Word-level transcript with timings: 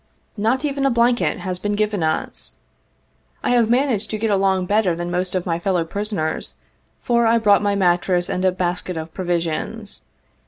Not 0.35 0.65
even 0.65 0.83
a 0.83 0.89
blanket 0.89 1.41
has 1.41 1.59
been 1.59 1.75
given 1.75 2.01
us. 2.01 2.57
I 3.43 3.51
have 3.51 3.69
managed 3.69 4.09
to 4.09 4.17
get 4.17 4.31
along 4.31 4.65
better 4.65 4.95
than 4.95 5.11
most 5.11 5.35
of 5.35 5.45
my 5.45 5.59
fellow 5.59 5.83
prisoners, 5.85 6.55
for 7.01 7.27
I 7.27 7.37
brought 7.37 7.61
my 7.61 7.75
mattress 7.75 8.27
and 8.27 8.43
a 8.43 8.51
basket 8.51 8.97
of 8.97 9.13
provisions. 9.13 10.01